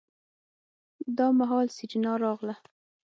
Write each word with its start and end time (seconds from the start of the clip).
دا 1.17 1.27
مهال 1.39 1.67
سېرېنا 1.75 2.13
راغله. 2.23 2.55